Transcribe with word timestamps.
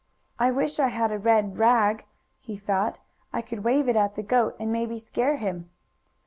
"I 0.39 0.49
wish 0.49 0.79
I 0.79 0.87
had 0.87 1.11
a 1.11 1.19
red 1.19 1.59
rag," 1.59 2.05
he 2.39 2.57
thought, 2.57 2.97
"I 3.31 3.43
could 3.43 3.63
wave 3.63 3.87
it 3.87 3.95
at 3.95 4.15
the 4.15 4.23
goat 4.23 4.55
and 4.59 4.73
maybe 4.73 4.97
scare 4.97 5.35
him." 5.37 5.69